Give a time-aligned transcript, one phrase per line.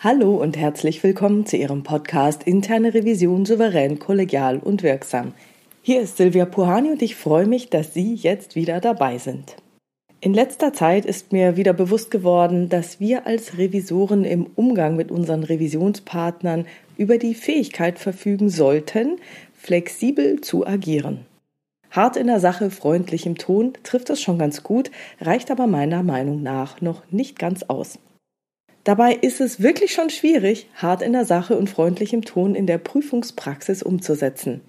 [0.00, 5.34] Hallo und herzlich willkommen zu Ihrem Podcast Interne Revision souverän, kollegial und wirksam.
[5.82, 9.56] Hier ist Silvia Puhani und ich freue mich, dass Sie jetzt wieder dabei sind.
[10.20, 15.10] In letzter Zeit ist mir wieder bewusst geworden, dass wir als Revisoren im Umgang mit
[15.10, 19.16] unseren Revisionspartnern über die Fähigkeit verfügen sollten,
[19.52, 21.26] flexibel zu agieren.
[21.90, 26.04] Hart in der Sache, freundlich im Ton trifft es schon ganz gut, reicht aber meiner
[26.04, 27.98] Meinung nach noch nicht ganz aus.
[28.88, 32.66] Dabei ist es wirklich schon schwierig, hart in der Sache und freundlich im Ton in
[32.66, 34.62] der Prüfungspraxis umzusetzen.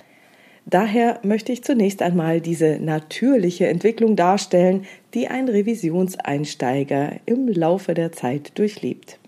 [0.66, 8.12] Daher möchte ich zunächst einmal diese natürliche Entwicklung darstellen, die ein Revisionseinsteiger im Laufe der
[8.12, 9.20] Zeit durchlebt.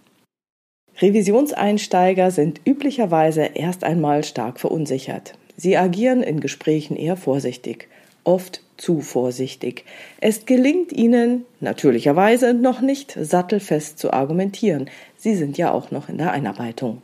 [1.00, 5.36] Revisionseinsteiger sind üblicherweise erst einmal stark verunsichert.
[5.56, 7.88] Sie agieren in Gesprächen eher vorsichtig,
[8.26, 9.86] oft zu vorsichtig.
[10.20, 14.90] Es gelingt ihnen natürlicherweise noch nicht sattelfest zu argumentieren.
[15.18, 17.02] Sie sind ja auch noch in der Einarbeitung.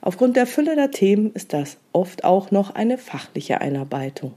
[0.00, 4.34] Aufgrund der Fülle der Themen ist das oft auch noch eine fachliche Einarbeitung.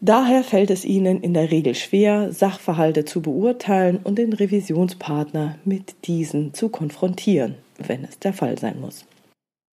[0.00, 6.06] Daher fällt es ihnen in der Regel schwer, Sachverhalte zu beurteilen und den Revisionspartner mit
[6.06, 9.04] diesen zu konfrontieren, wenn es der Fall sein muss.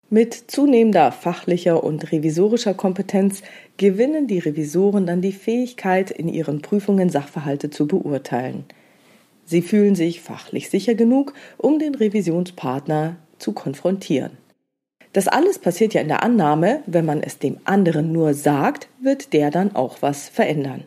[0.09, 3.41] Mit zunehmender fachlicher und revisorischer Kompetenz
[3.77, 8.65] gewinnen die Revisoren dann die Fähigkeit, in ihren Prüfungen Sachverhalte zu beurteilen.
[9.45, 14.37] Sie fühlen sich fachlich sicher genug, um den Revisionspartner zu konfrontieren.
[15.13, 19.33] Das alles passiert ja in der Annahme, wenn man es dem anderen nur sagt, wird
[19.33, 20.83] der dann auch was verändern.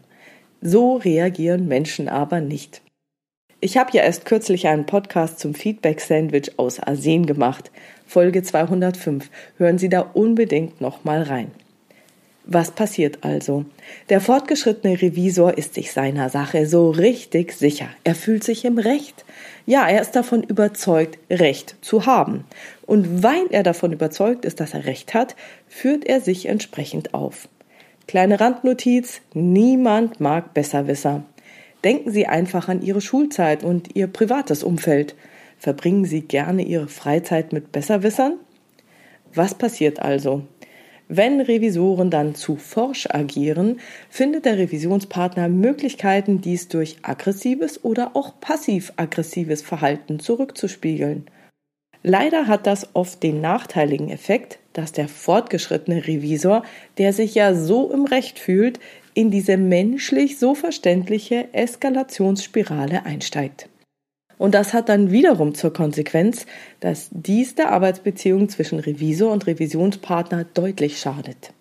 [0.61, 2.83] So reagieren Menschen aber nicht.
[3.61, 7.73] Ich habe ja erst kürzlich einen Podcast zum Feedback-Sandwich aus Arsen gemacht.
[8.07, 9.29] Folge 205.
[9.57, 11.51] Hören Sie da unbedingt nochmal rein.
[12.45, 13.65] Was passiert also?
[14.11, 17.89] Der fortgeschrittene Revisor ist sich seiner Sache so richtig sicher.
[18.05, 19.25] Er fühlt sich im Recht.
[19.67, 22.45] Ja, er ist davon überzeugt, Recht zu haben.
[22.87, 25.35] Und weil er davon überzeugt ist, dass er Recht hat,
[25.67, 27.49] führt er sich entsprechend auf.
[28.07, 31.25] Kleine Randnotiz, niemand mag Besserwisser.
[31.85, 35.15] Denken Sie einfach an Ihre Schulzeit und Ihr privates Umfeld.
[35.59, 38.35] Verbringen Sie gerne Ihre Freizeit mit Besserwissern?
[39.35, 40.43] Was passiert also?
[41.09, 43.81] Wenn Revisoren dann zu forsch agieren,
[44.11, 51.27] findet der Revisionspartner Möglichkeiten, dies durch aggressives oder auch passiv-aggressives Verhalten zurückzuspiegeln.
[52.03, 56.63] Leider hat das oft den nachteiligen Effekt, dass der fortgeschrittene Revisor,
[56.99, 58.79] der sich ja so im Recht fühlt,
[59.13, 63.69] in diese menschlich so verständliche Eskalationsspirale einsteigt.
[64.39, 66.47] Und das hat dann wiederum zur Konsequenz,
[66.79, 71.53] dass dies der Arbeitsbeziehung zwischen Revisor und Revisionspartner deutlich schadet.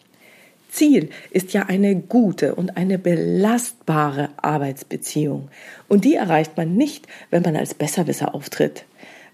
[0.69, 5.50] Ziel ist ja eine gute und eine belastbare Arbeitsbeziehung.
[5.88, 8.85] Und die erreicht man nicht, wenn man als Besserwisser auftritt.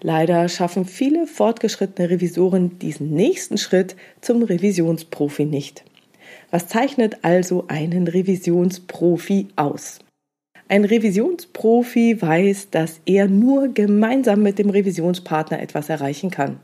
[0.06, 5.82] Leider schaffen viele fortgeschrittene Revisoren diesen nächsten Schritt zum Revisionsprofi nicht.
[6.50, 10.00] Was zeichnet also einen Revisionsprofi aus?
[10.68, 16.60] Ein Revisionsprofi weiß, dass er nur gemeinsam mit dem Revisionspartner etwas erreichen kann.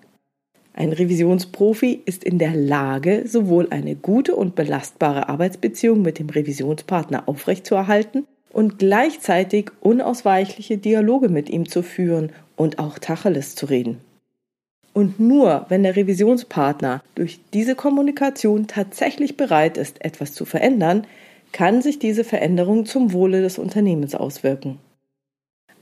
[0.75, 7.27] Ein Revisionsprofi ist in der Lage, sowohl eine gute und belastbare Arbeitsbeziehung mit dem Revisionspartner
[7.27, 14.01] aufrechtzuerhalten und gleichzeitig unausweichliche Dialoge mit ihm zu führen und auch Tacheles zu reden.
[14.93, 21.07] Und nur wenn der Revisionspartner durch diese Kommunikation tatsächlich bereit ist, etwas zu verändern,
[21.53, 24.79] kann sich diese Veränderung zum Wohle des Unternehmens auswirken.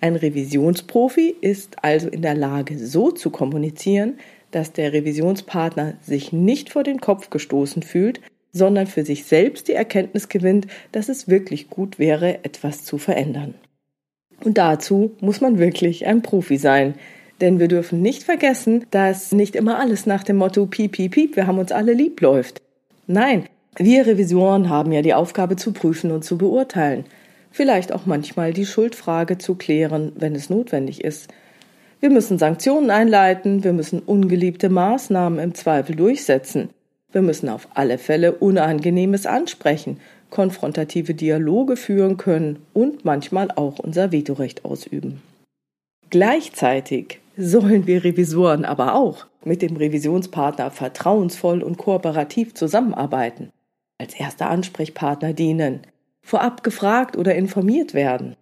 [0.01, 4.19] Ein Revisionsprofi ist also in der Lage, so zu kommunizieren,
[4.51, 8.21] dass der Revisionspartner sich nicht vor den Kopf gestoßen fühlt,
[8.53, 13.55] sondern für sich selbst die Erkenntnis gewinnt, dass es wirklich gut wäre, etwas zu verändern.
[14.45, 16.95] Und dazu muss man wirklich ein Profi sein,
[17.41, 21.37] denn wir dürfen nicht vergessen, dass nicht immer alles nach dem Motto piep, piep, piep,
[21.37, 22.63] wir haben uns alle lieb läuft.
[23.07, 23.45] Nein,
[23.77, 27.05] wir Revisoren haben ja die Aufgabe zu prüfen und zu beurteilen.
[27.51, 31.29] Vielleicht auch manchmal die Schuldfrage zu klären, wenn es notwendig ist.
[32.01, 36.71] Wir müssen Sanktionen einleiten, wir müssen ungeliebte Maßnahmen im Zweifel durchsetzen.
[37.11, 39.99] Wir müssen auf alle Fälle Unangenehmes ansprechen,
[40.31, 45.23] konfrontative Dialoge führen können und manchmal auch unser Vetorecht ausüben.
[46.11, 53.51] Gleichzeitig sollen wir Revisoren aber auch mit dem Revisionspartner vertrauensvoll und kooperativ zusammenarbeiten,
[53.99, 55.81] als erster Ansprechpartner dienen,
[56.23, 58.37] vorab gefragt oder informiert werden.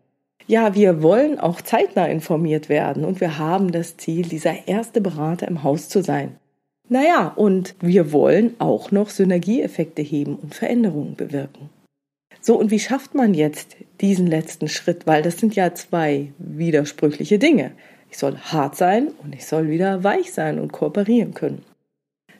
[0.48, 5.46] Ja, wir wollen auch zeitnah informiert werden und wir haben das Ziel, dieser erste Berater
[5.48, 6.36] im Haus zu sein.
[6.88, 11.70] Naja, und wir wollen auch noch Synergieeffekte heben und Veränderungen bewirken.
[12.40, 15.06] So, und wie schafft man jetzt diesen letzten Schritt?
[15.06, 17.72] Weil das sind ja zwei widersprüchliche Dinge.
[18.08, 21.62] Ich soll hart sein und ich soll wieder weich sein und kooperieren können.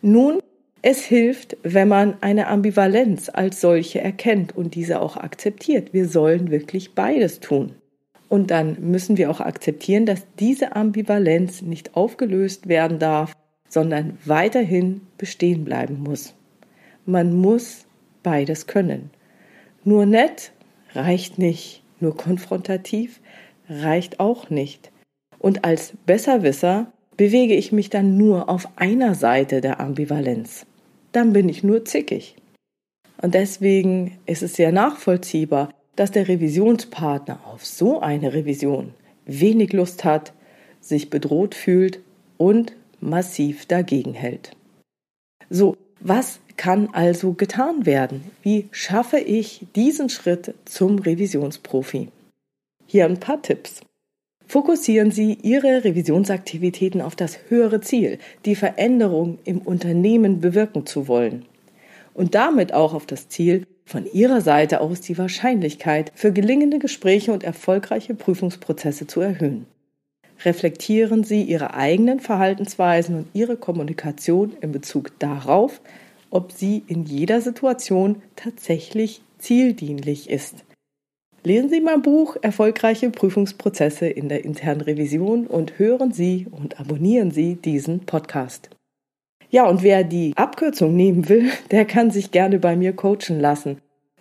[0.01, 0.39] Nun,
[0.81, 5.93] es hilft, wenn man eine Ambivalenz als solche erkennt und diese auch akzeptiert.
[5.93, 7.73] Wir sollen wirklich beides tun.
[8.29, 13.33] Und dann müssen wir auch akzeptieren, dass diese Ambivalenz nicht aufgelöst werden darf,
[13.69, 16.35] sondern weiterhin bestehen bleiben muss.
[17.05, 17.87] Man muss
[18.23, 19.11] beides können.
[19.85, 20.53] Nur nett
[20.95, 23.21] reicht nicht, nur konfrontativ
[23.69, 24.91] reicht auch nicht.
[25.39, 30.67] Und als Besserwisser bewege ich mich dann nur auf einer Seite der Ambivalenz.
[31.13, 32.37] Dann bin ich nur zickig.
[33.23, 38.93] Und deswegen ist es sehr nachvollziehbar, dass der Revisionspartner auf so eine Revision
[39.25, 40.33] wenig Lust hat,
[40.81, 42.01] sich bedroht fühlt
[42.37, 44.53] und massiv dagegen hält.
[45.51, 48.25] So, was kann also getan werden?
[48.43, 52.09] Wie schaffe ich diesen Schritt zum Revisionsprofi?
[52.87, 53.81] Hier ein paar Tipps.
[54.47, 61.45] Fokussieren Sie Ihre Revisionsaktivitäten auf das höhere Ziel, die Veränderung im Unternehmen bewirken zu wollen.
[62.15, 67.33] Und damit auch auf das Ziel, von Ihrer Seite aus die Wahrscheinlichkeit für gelingende Gespräche
[67.33, 69.67] und erfolgreiche Prüfungsprozesse zu erhöhen.
[70.45, 75.81] Reflektieren Sie Ihre eigenen Verhaltensweisen und Ihre Kommunikation in Bezug darauf,
[76.31, 80.65] ob sie in jeder Situation tatsächlich zieldienlich ist.
[81.45, 87.31] Lesen Sie mein Buch Erfolgreiche Prüfungsprozesse in der internen Revision und hören Sie und abonnieren
[87.31, 88.71] Sie diesen Podcast.
[89.49, 93.79] Ja, und wer die Abkürzung nehmen will, der kann sich gerne bei mir coachen lassen.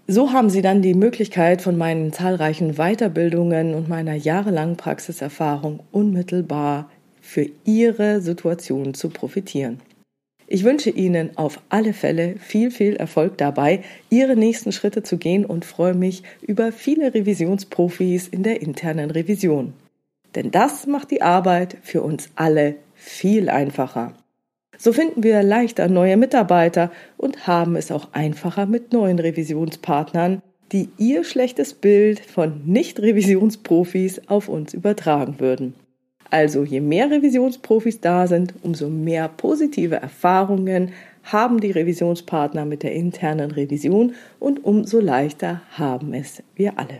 [0.07, 6.91] So haben Sie dann die Möglichkeit, von meinen zahlreichen Weiterbildungen und meiner jahrelangen Praxiserfahrung unmittelbar
[7.21, 9.79] für Ihre Situation zu profitieren.
[10.45, 13.81] Ich wünsche Ihnen auf alle Fälle viel, viel Erfolg dabei,
[14.11, 19.73] Ihre nächsten Schritte zu gehen und freue mich über viele Revisionsprofis in der internen Revision.
[20.35, 24.13] Denn das macht die Arbeit für uns alle viel einfacher.
[24.77, 30.41] So finden wir leichter neue Mitarbeiter und haben es auch einfacher mit neuen Revisionspartnern,
[30.71, 35.75] die ihr schlechtes Bild von Nicht-Revisionsprofis auf uns übertragen würden.
[36.31, 40.91] Also je mehr Revisionsprofis da sind, umso mehr positive Erfahrungen
[41.23, 46.99] haben die Revisionspartner mit der internen Revision und umso leichter haben es wir alle.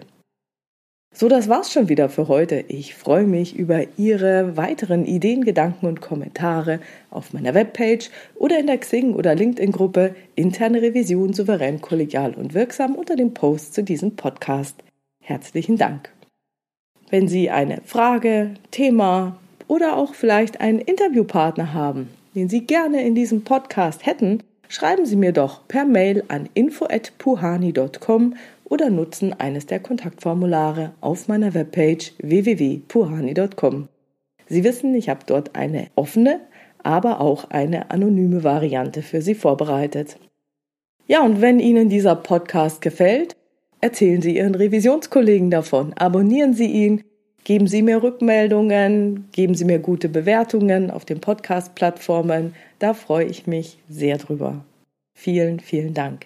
[1.18, 2.66] So, das war's schon wieder für heute.
[2.68, 8.68] Ich freue mich über Ihre weiteren Ideen, Gedanken und Kommentare auf meiner Webpage oder in
[8.68, 14.18] der Xing- oder LinkedIn-Gruppe Interne Revision souverän, kollegial und wirksam unter dem Post zu diesem
[14.18, 14.76] Podcast.
[15.24, 16.10] Herzlichen Dank.
[17.10, 19.38] Wenn Sie eine Frage, Thema
[19.70, 25.16] oder auch vielleicht einen Interviewpartner haben, den Sie gerne in diesem Podcast hätten, schreiben Sie
[25.16, 28.36] mir doch per Mail an info@puhani.com
[28.76, 33.88] oder nutzen eines der Kontaktformulare auf meiner Webpage www.puhani.com.
[34.50, 36.42] Sie wissen, ich habe dort eine offene,
[36.84, 40.18] aber auch eine anonyme Variante für Sie vorbereitet.
[41.08, 43.38] Ja, und wenn Ihnen dieser Podcast gefällt,
[43.80, 47.02] erzählen Sie Ihren Revisionskollegen davon, abonnieren Sie ihn,
[47.46, 52.54] geben Sie mir Rückmeldungen, geben Sie mir gute Bewertungen auf den Podcast-Plattformen.
[52.80, 54.66] Da freue ich mich sehr drüber.
[55.18, 56.26] Vielen, vielen Dank.